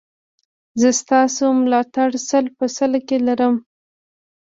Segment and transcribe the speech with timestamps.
[0.79, 3.55] زه ستاسو ملاتړ سل په سلو کې لرم